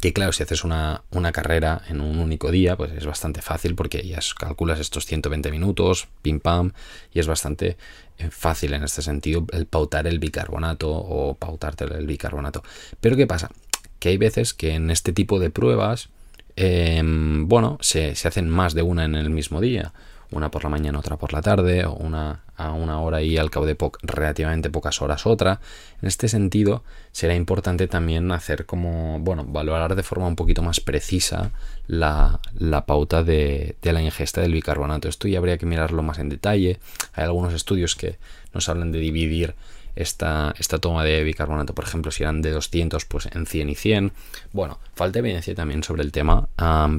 que 0.00 0.12
claro, 0.12 0.32
si 0.32 0.42
haces 0.42 0.64
una, 0.64 1.02
una, 1.12 1.32
carrera 1.32 1.82
en 1.88 2.00
un 2.00 2.18
único 2.18 2.50
día, 2.50 2.76
pues 2.76 2.92
es 2.92 3.06
bastante 3.06 3.40
fácil 3.42 3.74
porque 3.74 4.06
ya 4.06 4.18
calculas 4.38 4.80
estos 4.80 5.06
120 5.06 5.50
minutos, 5.50 6.08
pim 6.20 6.40
pam, 6.40 6.72
y 7.12 7.20
es 7.20 7.26
bastante 7.26 7.76
eh, 8.18 8.28
fácil 8.30 8.74
en 8.74 8.84
este 8.84 9.02
sentido 9.02 9.46
el 9.52 9.66
pautar 9.66 10.06
el 10.06 10.18
bicarbonato 10.18 10.90
o 10.90 11.34
pautarte 11.34 11.84
el 11.84 12.06
bicarbonato. 12.06 12.62
Pero 13.00 13.16
¿qué 13.16 13.26
pasa? 13.26 13.50
Que 13.98 14.10
hay 14.10 14.16
veces 14.16 14.54
que 14.54 14.74
en 14.74 14.90
este 14.90 15.12
tipo 15.12 15.38
de 15.38 15.50
pruebas, 15.50 16.08
em, 16.56 17.48
bueno, 17.48 17.78
se, 17.80 18.10
hacen 18.10 18.48
más 18.48 18.74
de 18.74 18.82
una 18.82 19.04
en 19.04 19.14
el 19.14 19.30
mismo 19.30 19.60
día. 19.60 19.92
Una 20.30 20.50
por 20.50 20.64
la 20.64 20.70
mañana, 20.70 20.98
otra 20.98 21.16
por 21.16 21.32
la 21.32 21.42
tarde, 21.42 21.84
o 21.84 21.94
una 21.94 22.44
a 22.56 22.72
una 22.72 23.00
hora 23.00 23.20
y 23.22 23.36
al 23.36 23.50
cabo 23.50 23.66
de 23.66 23.76
relativamente 24.02 24.70
pocas 24.70 25.02
horas 25.02 25.26
otra. 25.26 25.60
En 26.00 26.08
este 26.08 26.28
sentido, 26.28 26.84
será 27.12 27.34
importante 27.34 27.88
también 27.88 28.30
hacer 28.32 28.64
como, 28.66 29.18
bueno, 29.20 29.44
valorar 29.44 29.96
de 29.96 30.02
forma 30.02 30.26
un 30.26 30.36
poquito 30.36 30.62
más 30.62 30.80
precisa 30.80 31.50
la, 31.86 32.40
pauta 32.86 33.22
de, 33.22 33.76
de, 33.82 33.92
la 33.92 34.02
ingesta 34.02 34.40
del 34.40 34.52
bicarbonato. 34.52 35.08
Esto 35.08 35.28
ya 35.28 35.38
habría 35.38 35.58
que 35.58 35.66
mirarlo 35.66 36.02
más 36.02 36.18
en 36.18 36.28
detalle. 36.28 36.78
Hay 37.14 37.24
algunos 37.24 37.52
estudios 37.54 37.96
que 37.96 38.18
nos 38.52 38.68
hablan 38.68 38.92
de 38.92 39.00
dividir 39.00 39.54
esta, 39.96 40.54
esta 40.58 40.78
toma 40.78 41.04
de 41.04 41.22
bicarbonato, 41.22 41.74
por 41.74 41.84
ejemplo, 41.84 42.10
si 42.10 42.22
eran 42.22 42.42
de 42.42 42.50
200, 42.50 43.04
pues 43.04 43.26
en 43.26 43.46
100 43.46 43.70
y 43.70 43.74
100. 43.74 44.12
Bueno, 44.52 44.78
falta 44.94 45.20
evidencia 45.20 45.54
también 45.54 45.82
sobre 45.82 46.02
el 46.02 46.12
tema, 46.12 46.48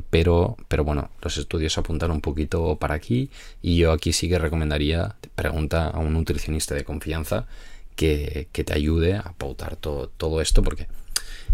pero, 0.09 0.57
pero 0.67 0.83
bueno, 0.83 1.09
los 1.21 1.37
estudios 1.37 1.77
apuntan 1.77 2.11
un 2.11 2.21
poquito 2.21 2.77
para 2.77 2.95
aquí 2.95 3.29
y 3.61 3.77
yo 3.77 3.91
aquí 3.91 4.13
sí 4.13 4.29
que 4.29 4.39
recomendaría, 4.39 5.15
pregunta 5.35 5.89
a 5.89 5.99
un 5.99 6.13
nutricionista 6.13 6.75
de 6.75 6.83
confianza 6.83 7.47
que, 7.95 8.47
te 8.51 8.73
ayude 8.73 9.15
a 9.15 9.33
pautar 9.37 9.75
todo, 9.75 10.09
todo 10.17 10.41
esto 10.41 10.63
porque 10.63 10.87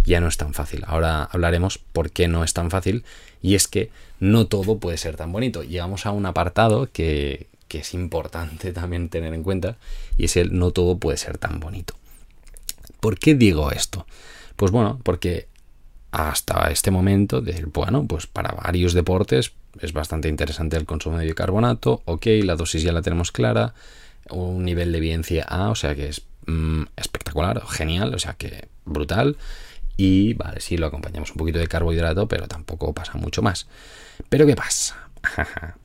ya 0.06 0.20
no 0.20 0.28
es 0.28 0.38
tan 0.38 0.54
fácil. 0.54 0.84
Ahora 0.88 1.24
hablaremos 1.24 1.78
por 1.78 2.12
qué 2.12 2.28
no 2.28 2.44
es 2.44 2.54
tan 2.54 2.72
fácil 2.72 3.04
y 3.42 3.56
es 3.56 3.68
que 3.68 3.90
no 4.20 4.48
todo 4.48 4.78
puede 4.78 4.98
ser 4.98 5.16
tan 5.16 5.32
bonito. 5.32 5.64
Llegamos 5.64 6.06
a 6.06 6.12
un 6.12 6.26
apartado 6.26 6.90
que, 6.92 7.48
que 7.72 7.80
es 7.80 7.94
importante 7.94 8.74
también 8.74 9.08
tener 9.08 9.34
en 9.34 9.44
cuenta 9.44 9.78
y 10.18 10.26
es 10.26 10.36
el 10.36 10.60
no 10.60 10.72
todo 10.72 10.98
puede 10.98 11.18
ser 11.18 11.38
tan 11.38 11.62
bonito. 11.62 11.96
¿Por 13.00 13.18
qué 13.18 13.34
digo 13.34 13.72
esto? 13.72 14.06
Pues 14.58 14.72
bueno, 14.72 15.00
porque 15.04 15.48
hasta 16.12 16.70
este 16.70 16.92
momento, 16.92 17.42
bueno, 17.74 18.06
pues 18.06 18.28
para 18.28 18.52
varios 18.52 18.94
deportes 18.94 19.54
es 19.80 19.94
bastante 19.94 20.28
interesante 20.28 20.76
el 20.76 20.86
consumo 20.86 21.18
de 21.18 21.26
bicarbonato, 21.26 22.02
ok, 22.04 22.26
la 22.44 22.58
dosis 22.58 22.84
ya 22.84 22.92
la 22.92 23.02
tenemos 23.02 23.32
clara, 23.32 23.74
un 24.30 24.66
nivel 24.66 24.92
de 24.92 24.98
evidencia 24.98 25.46
A, 25.46 25.70
o 25.70 25.76
sea 25.76 25.96
que 25.96 26.10
es 26.10 26.24
mm, 26.48 26.84
espectacular, 26.98 27.66
genial, 27.68 28.14
o 28.14 28.20
sea 28.20 28.34
que 28.34 28.68
brutal, 28.84 29.38
y 29.96 30.34
vale, 30.34 30.60
sí, 30.60 30.76
lo 30.76 30.88
acompañamos 30.88 31.32
un 31.32 31.38
poquito 31.38 31.60
de 31.60 31.68
carbohidrato, 31.68 32.28
pero 32.28 32.50
tampoco 32.50 32.94
pasa 32.94 33.14
mucho 33.14 33.42
más. 33.42 33.68
Pero 34.28 34.46
¿qué 34.46 34.56
pasa? 34.56 35.08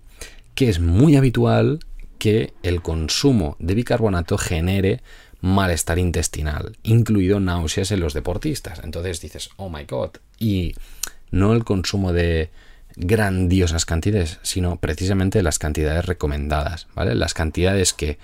que 0.57 0.69
es 0.69 0.81
muy 0.81 1.15
habitual 1.15 1.79
que 2.19 2.55
el 2.65 2.83
consumo 2.83 3.57
de 3.61 3.75
bicarbonato 3.75 4.39
genere 4.39 5.03
malestar 5.43 5.99
intestinal, 5.99 6.77
incluido 6.83 7.39
náuseas 7.39 7.93
en 7.93 8.01
los 8.01 8.15
deportistas. 8.15 8.81
Entonces 8.83 9.21
dices, 9.21 9.51
oh 9.57 9.69
my 9.69 9.85
god, 9.85 10.11
y 10.39 10.75
no 11.31 11.53
el 11.53 11.65
consumo 11.65 12.13
de 12.13 12.51
grandiosas 12.97 13.85
cantidades, 13.85 14.39
sino 14.43 14.77
precisamente 14.77 15.43
las 15.43 15.59
cantidades 15.59 16.07
recomendadas, 16.07 16.89
¿vale? 16.95 17.15
Las 17.15 17.35
cantidades 17.35 17.93
que 17.93 18.19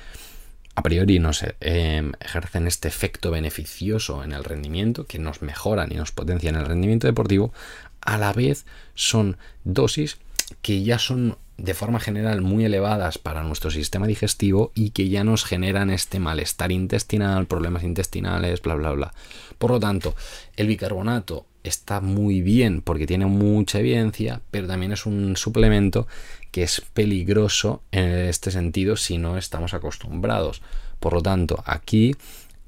a 0.74 0.82
priori 0.82 1.18
nos 1.18 1.44
em, 1.60 2.12
ejercen 2.18 2.66
este 2.66 2.88
efecto 2.88 3.30
beneficioso 3.30 4.24
en 4.24 4.32
el 4.32 4.42
rendimiento, 4.42 5.04
que 5.04 5.18
nos 5.18 5.42
mejoran 5.42 5.92
y 5.92 5.96
nos 5.96 6.12
potencian 6.12 6.56
el 6.56 6.64
rendimiento 6.64 7.06
deportivo, 7.06 7.52
a 8.00 8.16
la 8.16 8.32
vez 8.32 8.64
son 8.94 9.36
dosis 9.64 10.16
que 10.62 10.82
ya 10.82 10.98
son 10.98 11.36
de 11.62 11.75
forma 11.75 12.00
general 12.00 12.42
muy 12.42 12.64
elevadas 12.64 13.19
para 13.19 13.45
nuestro 13.45 13.71
sistema 13.71 14.09
digestivo 14.09 14.73
y 14.75 14.90
que 14.90 15.09
ya 15.09 15.23
nos 15.23 15.45
generan 15.45 15.90
este 15.90 16.19
malestar 16.19 16.73
intestinal, 16.73 17.47
problemas 17.47 17.85
intestinales, 17.85 18.61
bla, 18.62 18.75
bla, 18.75 18.90
bla. 18.90 19.14
Por 19.59 19.71
lo 19.71 19.78
tanto, 19.78 20.16
el 20.57 20.66
bicarbonato 20.66 21.47
está 21.62 22.00
muy 22.00 22.42
bien 22.42 22.83
porque 22.83 23.07
tiene 23.07 23.26
mucha 23.26 23.78
evidencia, 23.78 24.40
pero 24.50 24.66
también 24.66 24.90
es 24.90 25.07
un 25.07 25.37
suplemento 25.37 26.09
que 26.50 26.64
es 26.64 26.83
peligroso 26.95 27.83
en 27.92 28.09
este 28.09 28.50
sentido 28.50 28.97
si 28.97 29.19
no 29.19 29.38
estamos 29.38 29.73
acostumbrados. 29.73 30.62
Por 30.99 31.12
lo 31.12 31.23
tanto, 31.23 31.62
aquí 31.64 32.16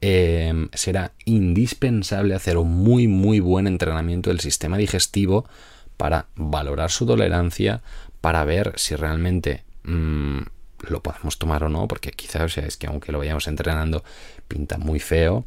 em, 0.02 0.68
será 0.72 1.10
indispensable 1.24 2.36
hacer 2.36 2.58
un 2.58 2.70
muy 2.70 3.08
muy 3.08 3.40
buen 3.40 3.66
entrenamiento 3.66 4.30
del 4.30 4.38
sistema 4.38 4.78
digestivo 4.78 5.46
para 5.96 6.26
valorar 6.36 6.92
su 6.92 7.06
tolerancia, 7.06 7.82
para 8.24 8.42
ver 8.46 8.72
si 8.76 8.96
realmente 8.96 9.64
mm, 9.82 10.38
lo 10.88 11.02
podemos 11.02 11.36
tomar 11.36 11.62
o 11.62 11.68
no, 11.68 11.86
porque 11.86 12.10
quizás 12.10 12.42
o 12.44 12.48
sea, 12.48 12.64
es 12.64 12.78
que 12.78 12.86
aunque 12.86 13.12
lo 13.12 13.18
vayamos 13.18 13.46
entrenando 13.48 14.02
pinta 14.48 14.78
muy 14.78 14.98
feo, 14.98 15.44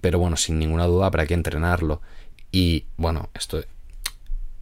pero 0.00 0.18
bueno, 0.18 0.36
sin 0.36 0.58
ninguna 0.58 0.86
duda 0.86 1.06
habrá 1.06 1.24
que 1.24 1.34
entrenarlo. 1.34 2.02
Y 2.50 2.86
bueno, 2.96 3.30
esto 3.32 3.62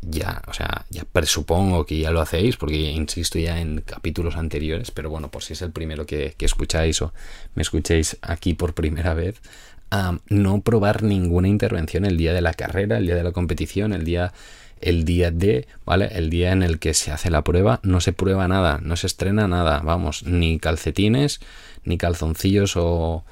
ya, 0.03 0.43
o 0.47 0.53
sea, 0.53 0.85
ya 0.91 1.05
presupongo 1.11 1.87
que 1.87 1.97
ya 2.01 2.11
lo 2.11 2.21
hacéis, 2.21 2.59
porque 2.59 2.77
insisto 2.77 3.39
ya 3.39 3.61
en 3.63 3.81
capítulos 3.81 4.37
anteriores, 4.37 4.91
pero 4.91 5.09
bueno, 5.09 5.31
por 5.31 5.43
si 5.43 5.55
es 5.55 5.63
el 5.63 5.73
primero 5.73 6.05
que, 6.05 6.37
escucháis 6.39 7.01
o 7.01 7.15
me 7.55 7.63
escuchéis 7.63 8.19
aquí 8.21 8.53
por 8.53 8.75
primera 8.75 9.15
vez, 9.15 9.41
no 10.29 10.61
probar 10.61 11.03
ninguna 11.03 11.49
intervención 11.49 12.05
el 12.05 12.19
día 12.19 12.35
de 12.35 12.43
la 12.43 12.53
carrera, 12.53 12.99
el 12.99 13.07
día 13.07 13.17
de 13.17 13.25
la 13.25 13.33
competición, 13.33 13.95
el 13.95 14.05
día 14.05 14.35
el 14.81 15.05
día 15.05 15.31
de, 15.31 15.67
¿vale? 15.85 16.09
El 16.13 16.31
día 16.31 16.53
en 16.53 16.63
el 16.63 16.79
que 16.79 16.95
se 16.95 17.11
hace 17.11 17.31
la 17.31 17.43
prueba, 17.43 17.81
no 17.83 18.01
se 18.01 18.13
prueba 18.13 18.49
nada, 18.49 18.79
no 18.83 18.97
se 18.97 19.07
estrena 19.07 19.49
nada, 19.49 19.81
vamos, 19.81 20.25
ni 20.25 20.59
calcetines, 20.59 21.41
ni 21.85 21.99
calzoncillos 21.99 22.77
o 22.77 23.25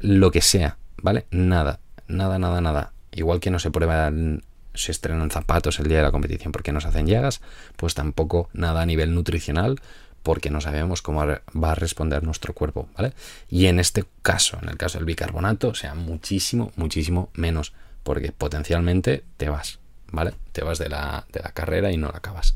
lo 0.00 0.30
que 0.30 0.40
sea, 0.40 0.78
¿vale? 1.02 1.26
Nada, 1.30 1.80
nada, 2.08 2.38
nada, 2.38 2.60
nada. 2.60 2.92
Igual 3.12 3.40
que 3.40 3.50
no 3.50 3.58
se 3.58 3.70
prueban, 3.70 4.42
se 4.74 4.92
estrenan 4.92 5.30
zapatos 5.30 5.78
el 5.78 5.88
día 5.88 5.98
de 5.98 6.04
la 6.04 6.12
competición 6.12 6.52
porque 6.52 6.72
nos 6.72 6.86
hacen 6.86 7.06
llagas, 7.06 7.40
pues 7.76 7.94
tampoco 7.94 8.48
nada 8.52 8.82
a 8.82 8.86
nivel 8.86 9.14
nutricional 9.14 9.80
porque 10.22 10.50
no 10.50 10.60
sabemos 10.60 11.02
cómo 11.02 11.26
va 11.26 11.72
a 11.72 11.74
responder 11.74 12.22
nuestro 12.22 12.54
cuerpo, 12.54 12.88
¿vale? 12.96 13.12
Y 13.48 13.66
en 13.66 13.80
este 13.80 14.04
caso, 14.22 14.58
en 14.62 14.68
el 14.68 14.76
caso 14.76 14.98
del 14.98 15.04
bicarbonato, 15.04 15.74
sea, 15.74 15.94
muchísimo, 15.94 16.72
muchísimo 16.76 17.30
menos, 17.34 17.72
porque 18.04 18.32
potencialmente 18.32 19.24
te 19.36 19.48
vas, 19.48 19.80
¿vale? 20.12 20.34
Te 20.52 20.62
vas 20.62 20.78
de 20.78 20.88
la, 20.88 21.26
de 21.32 21.40
la 21.40 21.50
carrera 21.50 21.90
y 21.90 21.96
no 21.96 22.08
la 22.08 22.18
acabas. 22.18 22.54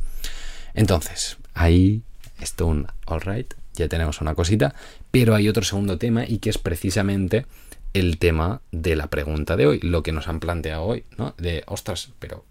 Entonces, 0.75 1.38
ahí 1.54 2.02
está 2.40 2.64
un 2.64 2.86
alright, 3.06 3.54
ya 3.75 3.88
tenemos 3.88 4.20
una 4.20 4.34
cosita, 4.34 4.75
pero 5.10 5.34
hay 5.34 5.48
otro 5.48 5.64
segundo 5.64 5.98
tema 5.98 6.25
y 6.26 6.38
que 6.38 6.50
es 6.50 6.58
precisamente 6.58 7.46
el 7.94 8.18
tema 8.18 8.60
de 8.72 8.94
la 8.94 9.06
pregunta 9.06 9.56
de 9.56 9.66
hoy, 9.66 9.80
lo 9.80 10.02
que 10.02 10.12
nos 10.12 10.28
han 10.28 10.38
planteado 10.40 10.82
hoy, 10.82 11.04
¿no? 11.16 11.34
De, 11.38 11.64
ostras, 11.66 12.10
pero 12.18 12.44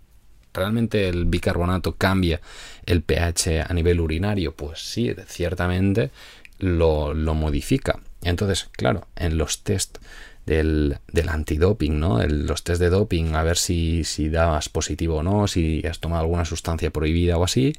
¿realmente 0.54 1.08
el 1.08 1.26
bicarbonato 1.26 1.96
cambia 1.96 2.42
el 2.86 3.04
pH 3.04 3.62
a 3.62 3.74
nivel 3.74 4.00
urinario? 4.00 4.56
Pues 4.56 4.80
sí, 4.80 5.14
ciertamente 5.28 6.10
lo, 6.58 7.14
lo 7.14 7.36
modifica. 7.36 8.00
Entonces, 8.24 8.70
claro, 8.72 9.08
en 9.16 9.38
los 9.38 9.62
test 9.62 10.00
del, 10.46 10.98
del 11.12 11.30
antidoping, 11.30 12.00
¿no? 12.00 12.22
los 12.26 12.64
test 12.64 12.80
de 12.80 12.90
doping, 12.90 13.36
a 13.36 13.44
ver 13.44 13.58
si, 13.58 14.04
si 14.04 14.30
das 14.30 14.70
positivo 14.70 15.18
o 15.18 15.24
no, 15.24 15.48
si 15.48 15.86
has 15.88 16.00
tomado 16.00 16.22
alguna 16.22 16.46
sustancia 16.46 16.92
prohibida 16.92 17.38
o 17.38 17.44
así, 17.44 17.74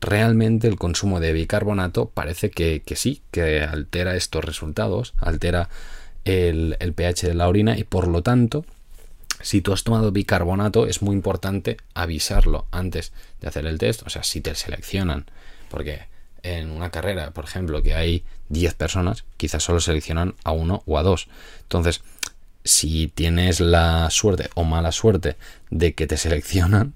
realmente 0.00 0.68
el 0.68 0.76
consumo 0.76 1.20
de 1.20 1.32
bicarbonato 1.32 2.10
parece 2.10 2.50
que, 2.50 2.82
que 2.84 2.96
sí, 2.96 3.22
que 3.30 3.62
altera 3.62 4.16
estos 4.16 4.44
resultados, 4.44 5.14
altera 5.18 5.68
el, 6.24 6.76
pH 6.94 7.28
de 7.28 7.34
la 7.34 7.48
orina 7.48 7.78
y 7.78 7.84
por 7.84 8.08
lo 8.08 8.22
tanto 8.22 8.64
si 9.40 9.60
tú 9.60 9.72
has 9.72 9.82
tomado 9.82 10.12
bicarbonato 10.12 10.86
es 10.86 11.02
muy 11.02 11.14
importante 11.14 11.76
avisarlo 11.94 12.66
antes 12.70 13.12
de 13.40 13.48
hacer 13.48 13.66
el 13.66 13.78
test, 13.78 14.02
o 14.06 14.10
sea, 14.10 14.22
si 14.22 14.40
te 14.40 14.54
seleccionan, 14.54 15.26
porque 15.68 16.11
en 16.42 16.70
una 16.70 16.90
carrera, 16.90 17.30
por 17.30 17.44
ejemplo, 17.44 17.82
que 17.82 17.94
hay 17.94 18.24
10 18.48 18.74
personas, 18.74 19.24
quizás 19.36 19.62
solo 19.62 19.80
seleccionan 19.80 20.34
a 20.44 20.52
uno 20.52 20.82
o 20.86 20.98
a 20.98 21.02
dos. 21.02 21.28
Entonces, 21.62 22.02
si 22.64 23.08
tienes 23.08 23.60
la 23.60 24.10
suerte 24.10 24.50
o 24.54 24.64
mala 24.64 24.92
suerte 24.92 25.36
de 25.70 25.94
que 25.94 26.06
te 26.06 26.16
seleccionan, 26.16 26.94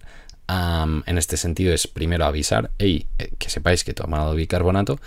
en 0.49 1.19
este 1.19 1.37
sentido 1.37 1.75
es 1.75 1.87
primero 1.89 2.25
avisar, 2.25 2.71
hey, 2.79 3.07
eh, 3.19 3.33
que 3.39 3.51
sepáis 3.51 3.83
que 3.83 3.91
he 3.91 3.95
tomado 3.95 4.35
bicarbonato 4.35 5.01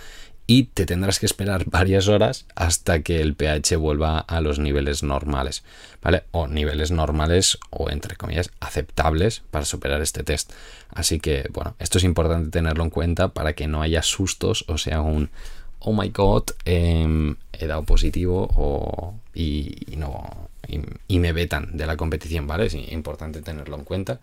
y 0.50 0.64
te 0.64 0.84
tendrás 0.84 1.20
que 1.20 1.26
esperar 1.26 1.64
varias 1.70 2.08
horas 2.08 2.44
hasta 2.56 3.02
que 3.02 3.20
el 3.20 3.36
pH 3.36 3.76
vuelva 3.76 4.18
a 4.18 4.40
los 4.40 4.58
niveles 4.58 5.04
normales, 5.04 5.62
¿vale? 6.02 6.24
O 6.32 6.48
niveles 6.48 6.90
normales 6.90 7.56
o 7.70 7.88
entre 7.88 8.16
comillas 8.16 8.50
aceptables 8.58 9.44
para 9.52 9.64
superar 9.64 10.02
este 10.02 10.24
test. 10.24 10.52
Así 10.88 11.20
que, 11.20 11.48
bueno, 11.52 11.76
esto 11.78 11.98
es 11.98 12.04
importante 12.04 12.50
tenerlo 12.50 12.82
en 12.82 12.90
cuenta 12.90 13.28
para 13.28 13.52
que 13.52 13.68
no 13.68 13.80
haya 13.80 14.02
sustos 14.02 14.64
o 14.66 14.76
sea 14.76 15.02
un 15.02 15.30
oh 15.78 15.92
my 15.92 16.08
god, 16.08 16.42
em, 16.64 17.36
he 17.52 17.68
dado 17.68 17.84
positivo 17.84 18.48
o, 18.52 19.14
y, 19.32 19.94
no 19.96 20.48
y, 20.66 20.80
y, 21.06 21.20
me 21.20 21.32
vetan 21.32 21.76
de 21.76 21.86
la 21.86 21.96
competición, 21.96 22.48
¿vale? 22.48 22.66
Es 22.66 22.74
importante 22.74 23.40
tenerlo 23.40 23.76
en 23.76 23.84
cuenta 23.84 24.18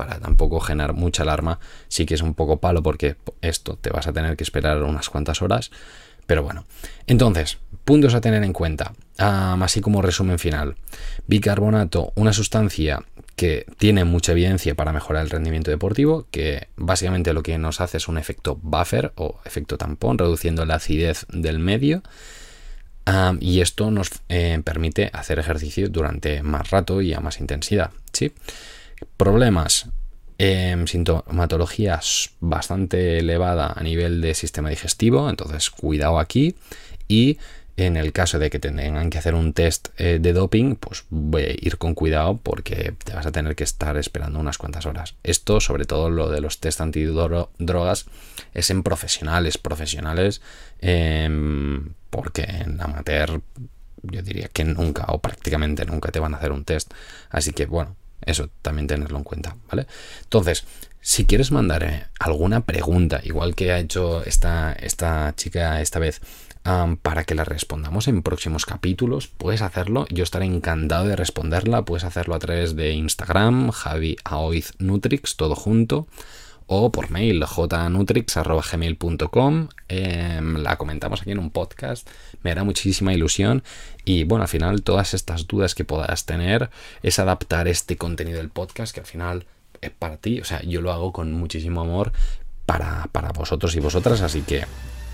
para 0.00 0.18
tampoco 0.18 0.60
generar 0.60 0.94
mucha 0.94 1.24
alarma. 1.24 1.60
Sí 1.88 2.06
que 2.06 2.14
es 2.14 2.22
un 2.22 2.32
poco 2.32 2.56
palo 2.56 2.82
porque 2.82 3.16
esto 3.42 3.76
te 3.76 3.90
vas 3.90 4.06
a 4.06 4.14
tener 4.14 4.34
que 4.34 4.44
esperar 4.44 4.82
unas 4.82 5.10
cuantas 5.10 5.42
horas. 5.42 5.70
Pero 6.26 6.42
bueno, 6.42 6.64
entonces, 7.06 7.58
puntos 7.84 8.14
a 8.14 8.22
tener 8.22 8.42
en 8.42 8.54
cuenta, 8.54 8.94
así 9.18 9.82
como 9.82 10.00
resumen 10.00 10.38
final. 10.38 10.76
Bicarbonato, 11.26 12.14
una 12.14 12.32
sustancia 12.32 13.04
que 13.36 13.66
tiene 13.76 14.04
mucha 14.04 14.32
evidencia 14.32 14.74
para 14.74 14.94
mejorar 14.94 15.22
el 15.24 15.30
rendimiento 15.30 15.70
deportivo, 15.70 16.26
que 16.30 16.68
básicamente 16.76 17.34
lo 17.34 17.42
que 17.42 17.58
nos 17.58 17.82
hace 17.82 17.98
es 17.98 18.08
un 18.08 18.16
efecto 18.16 18.58
buffer 18.62 19.12
o 19.16 19.38
efecto 19.44 19.76
tampón, 19.76 20.16
reduciendo 20.16 20.64
la 20.64 20.76
acidez 20.76 21.26
del 21.28 21.58
medio. 21.58 22.02
y 23.40 23.60
esto 23.60 23.90
nos 23.90 24.08
eh, 24.30 24.62
permite 24.64 25.10
hacer 25.12 25.38
ejercicio 25.38 25.90
durante 25.90 26.42
más 26.42 26.70
rato 26.70 27.02
y 27.02 27.12
a 27.12 27.20
más 27.20 27.38
intensidad. 27.38 27.90
¿sí? 28.14 28.32
Problemas. 29.16 29.88
Eh, 30.38 30.84
sintomatología 30.86 32.00
bastante 32.40 33.18
elevada 33.18 33.74
a 33.76 33.82
nivel 33.82 34.22
de 34.22 34.34
sistema 34.34 34.70
digestivo, 34.70 35.28
entonces 35.28 35.68
cuidado 35.68 36.18
aquí. 36.18 36.56
Y 37.08 37.38
en 37.76 37.96
el 37.96 38.12
caso 38.12 38.38
de 38.38 38.50
que 38.50 38.58
tengan 38.58 39.10
que 39.10 39.18
hacer 39.18 39.34
un 39.34 39.52
test 39.52 39.88
eh, 39.98 40.18
de 40.20 40.32
doping, 40.32 40.76
pues 40.76 41.04
a 41.10 41.40
ir 41.40 41.78
con 41.78 41.94
cuidado 41.94 42.38
porque 42.42 42.94
te 43.04 43.14
vas 43.14 43.26
a 43.26 43.32
tener 43.32 43.56
que 43.56 43.64
estar 43.64 43.96
esperando 43.96 44.38
unas 44.38 44.58
cuantas 44.58 44.86
horas. 44.86 45.14
Esto, 45.22 45.60
sobre 45.60 45.84
todo 45.84 46.10
lo 46.10 46.28
de 46.28 46.40
los 46.40 46.58
test 46.58 46.80
antidrogas, 46.80 48.06
es 48.54 48.70
en 48.70 48.82
profesionales, 48.82 49.58
profesionales, 49.58 50.42
em, 50.80 51.94
porque 52.10 52.42
en 52.42 52.80
amateur 52.80 53.40
yo 54.02 54.22
diría 54.22 54.48
que 54.48 54.64
nunca 54.64 55.04
o 55.08 55.18
prácticamente 55.20 55.84
nunca 55.84 56.10
te 56.10 56.20
van 56.20 56.34
a 56.34 56.38
hacer 56.38 56.52
un 56.52 56.64
test. 56.64 56.92
Así 57.30 57.52
que 57.52 57.66
bueno, 57.66 57.96
eso 58.24 58.50
también 58.62 58.86
tenerlo 58.86 59.18
en 59.18 59.24
cuenta, 59.24 59.56
¿vale? 59.68 59.86
Entonces, 60.22 60.64
si 61.00 61.24
quieres 61.24 61.50
mandar 61.50 61.82
eh, 61.82 62.06
alguna 62.18 62.66
pregunta, 62.66 63.20
igual 63.22 63.54
que 63.54 63.72
ha 63.72 63.78
hecho 63.78 64.22
esta, 64.24 64.72
esta 64.72 65.34
chica 65.36 65.80
esta 65.80 65.98
vez, 65.98 66.20
para 67.02 67.24
que 67.24 67.34
la 67.34 67.44
respondamos 67.44 68.06
en 68.06 68.22
próximos 68.22 68.66
capítulos, 68.66 69.28
puedes 69.28 69.62
hacerlo. 69.62 70.06
Yo 70.10 70.22
estaré 70.22 70.44
encantado 70.44 71.06
de 71.06 71.16
responderla. 71.16 71.84
Puedes 71.84 72.04
hacerlo 72.04 72.34
a 72.34 72.38
través 72.38 72.76
de 72.76 72.92
Instagram, 72.92 73.70
Javi 73.70 74.16
Aoiz 74.24 74.74
Nutrix, 74.78 75.36
todo 75.36 75.54
junto 75.54 76.06
o 76.72 76.92
por 76.92 77.10
mail 77.10 77.44
jnutrix.gmail.com. 77.44 79.68
Em, 79.88 80.56
la 80.58 80.76
comentamos 80.76 81.20
aquí 81.20 81.32
en 81.32 81.40
un 81.40 81.50
podcast. 81.50 82.08
Me 82.44 82.52
hará 82.52 82.62
muchísima 82.62 83.12
ilusión. 83.12 83.64
Y 84.04 84.22
bueno, 84.22 84.44
al 84.44 84.48
final 84.48 84.82
todas 84.82 85.12
estas 85.12 85.48
dudas 85.48 85.74
que 85.74 85.84
puedas 85.84 86.26
tener 86.26 86.70
es 87.02 87.18
adaptar 87.18 87.66
este 87.66 87.96
contenido 87.96 88.38
del 88.38 88.50
podcast 88.50 88.94
que 88.94 89.00
al 89.00 89.06
final 89.06 89.46
es 89.80 89.90
para 89.90 90.18
ti. 90.18 90.40
O 90.40 90.44
sea, 90.44 90.62
yo 90.62 90.80
lo 90.80 90.92
hago 90.92 91.12
con 91.12 91.32
muchísimo 91.32 91.80
amor 91.80 92.12
para, 92.66 93.08
vosotros 93.34 93.74
y 93.74 93.80
vosotras. 93.80 94.20
Así 94.20 94.42
que 94.42 94.64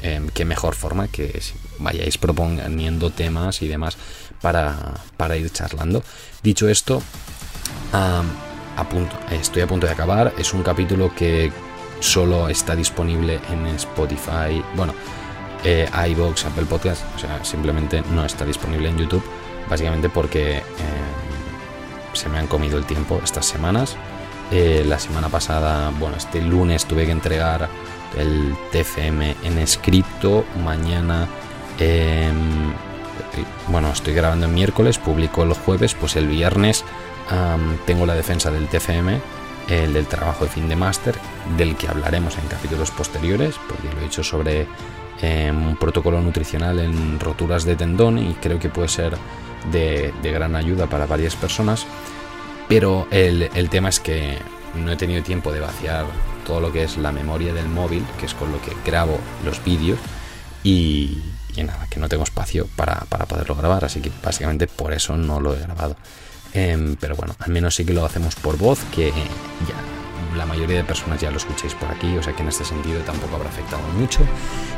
em, 0.03 0.29
qué 0.29 0.45
mejor 0.45 0.75
forma 0.75 1.09
que 1.09 1.41
vayáis 1.79 2.19
proponiendo 2.19 3.09
temas 3.09 3.63
y 3.63 3.69
demás 3.69 3.97
para, 4.43 4.93
para 5.17 5.39
ir 5.39 5.51
charlando. 5.51 6.05
Dicho 6.43 6.69
esto, 6.69 7.03
estoy 9.31 9.63
a 9.63 9.67
punto 9.67 9.87
de 9.87 9.93
acabar. 9.93 10.33
Es 10.39 10.53
un 10.55 10.63
capítulo 10.63 11.15
que 11.15 11.53
solo 12.01 12.49
está 12.49 12.77
disponible 12.77 13.41
en 13.51 13.67
Spotify, 13.69 14.63
bueno, 14.75 14.95
eh, 15.65 15.89
iBox, 16.11 16.45
Apple 16.45 16.67
Podcast, 16.67 17.03
o 17.17 17.19
sea, 17.19 17.45
simplemente 17.45 18.03
no 18.13 18.25
está 18.25 18.45
disponible 18.45 18.89
en 18.89 18.99
YouTube, 18.99 19.25
básicamente 19.69 20.09
porque 20.09 20.59
eh, 20.59 20.63
se 22.13 22.29
me 22.29 22.39
han 22.39 22.47
comido 22.47 22.79
el 22.79 22.85
tiempo 22.85 23.21
estas 23.25 23.47
semanas. 23.47 23.97
Eh, 24.53 24.85
la 24.87 24.99
semana 24.99 25.29
pasada, 25.29 25.91
bueno, 25.99 26.17
este 26.17 26.41
lunes 26.41 26.85
tuve 26.87 27.05
que 27.05 27.13
entregar 27.13 27.69
el 28.17 28.55
TFM 28.71 29.35
en 29.43 29.59
escrito, 29.59 30.45
mañana, 30.63 31.27
em, 31.81 32.73
bueno, 33.69 33.91
estoy 33.91 34.15
grabando 34.15 34.47
el 34.47 34.53
miércoles, 34.53 34.99
publico 34.99 35.43
el 35.43 35.53
jueves, 35.53 35.95
pues 35.95 36.17
el 36.17 36.29
viernes 36.29 36.85
tengo 37.87 38.07
la 38.07 38.15
defensa 38.15 38.51
del 38.51 38.69
TFM 38.69 39.21
el 39.69 39.93
del 39.93 40.07
trabajo 40.07 40.45
de 40.45 40.51
fin 40.51 40.69
de 40.69 40.77
máster, 40.77 41.17
del 41.57 41.77
que 41.77 41.89
hablaremos 41.89 42.39
en 42.39 42.47
capítulos 42.47 42.91
posteriores, 42.91 43.57
porque 43.69 43.93
lo 43.93 44.01
he 44.01 44.07
hecho 44.07 44.23
sobre 44.23 44.67
eh, 45.23 45.53
un 45.53 45.77
protocolo 45.77 46.21
nutricional 46.21 46.79
en 46.79 47.19
roturas 47.19 47.65
de 47.65 47.77
tendón 47.77 48.19
y 48.19 48.35
creo 48.35 48.59
que 48.59 48.69
puede 48.69 48.89
ser 48.89 49.17
de, 49.73 50.13
gran 50.23 50.55
ayuda 50.55 50.87
para 50.87 51.07
varias 51.07 51.35
personas. 51.37 51.87
Pero 52.69 53.07
el, 53.11 53.69
tema 53.71 53.89
es 53.89 54.01
que 54.01 54.39
no 54.75 54.93
he 54.93 54.97
tenido 54.97 55.23
tiempo 55.23 55.53
de 55.53 55.61
vaciar 55.61 56.05
todo 56.45 56.61
lo 56.61 56.73
que 56.73 56.85
es 56.85 56.97
la 56.97 57.13
memoria 57.13 57.53
del 57.53 57.69
móvil, 57.69 58.05
que 58.19 58.27
es 58.27 58.35
con 58.35 58.51
lo 58.53 58.61
que 58.61 58.73
grabo 58.85 59.19
los 59.45 59.63
vídeos, 59.65 59.99
y, 60.65 61.23
nada, 61.57 61.87
que 61.89 62.01
no 62.01 62.09
tengo 62.09 62.25
espacio 62.25 62.69
para, 62.75 63.01
para 63.09 63.27
poderlo 63.27 63.55
grabar, 63.55 63.85
así 63.85 64.01
que 64.01 64.11
básicamente 64.23 64.67
por 64.67 64.93
eso 64.93 65.17
no 65.17 65.41
lo 65.41 65.55
he 65.55 65.61
grabado. 65.61 65.97
Em, 66.57 66.97
pero 66.97 67.15
bueno, 67.17 67.37
al 67.39 67.53
menos 67.53 67.75
sí 67.75 67.85
que 67.85 67.93
lo 67.93 68.07
hacemos 68.07 68.35
por 68.35 68.57
voz, 68.57 68.81
que 68.95 69.11
ya 69.11 69.77
la 70.37 70.47
mayoría 70.47 70.79
de 70.79 70.85
personas 70.85 71.21
ya 71.21 71.31
lo 71.31 71.37
escucháis 71.37 71.75
por 71.75 71.91
aquí, 71.91 72.17
o 72.17 72.23
sea 72.23 72.33
que 72.35 72.41
en 72.41 72.49
este 72.49 72.65
sentido 72.65 73.01
tampoco 73.03 73.37
habrá 73.37 73.51
afectado 73.51 73.83
mucho. 73.99 74.21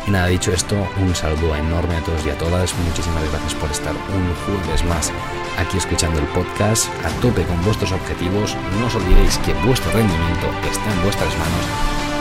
Y 0.06 0.11
nada, 0.11 0.26
dicho 0.26 0.52
esto, 0.52 0.75
un 1.00 1.14
saludo 1.14 1.54
enorme 1.54 1.97
a 1.97 2.02
todos 2.02 2.26
y 2.26 2.30
a 2.30 2.38
todas. 2.38 2.75
Muchísimas 2.87 3.23
gracias 3.30 3.54
por 3.54 3.70
estar 3.70 3.94
un 3.94 4.35
jueves 4.44 4.85
más 4.85 5.12
aquí 5.56 5.78
escuchando 5.78 6.18
el 6.18 6.26
podcast 6.26 6.88
a 7.04 7.11
tope 7.20 7.44
con 7.44 7.62
vuestros 7.64 7.92
objetivos. 7.92 8.56
No 8.80 8.87
os 8.87 8.97
olvidéis 8.97 9.38
que 9.38 9.54
vuestro 9.62 9.92
rendimiento 9.92 10.50
está 10.66 10.92
en 10.92 11.02
vuestras 11.02 11.30
manos. 11.38 11.64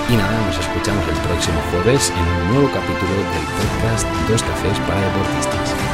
Y 0.09 0.17
nada, 0.17 0.37
nos 0.45 0.57
escuchamos 0.57 1.03
el 1.07 1.17
próximo 1.25 1.59
jueves 1.71 2.13
en 2.13 2.25
un 2.29 2.53
nuevo 2.53 2.71
capítulo 2.71 3.09
del 3.09 3.45
podcast 3.57 4.05
Dos 4.29 4.43
Cafés 4.43 4.77
para 4.85 5.01
Deportistas. 5.01 5.86